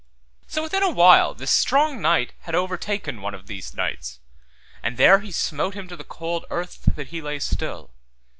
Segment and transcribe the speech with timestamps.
[0.47, 4.17] So within a while this strong knight had overtaken one of these knights,
[4.81, 7.91] and there he smote him to the cold earth that he lay still.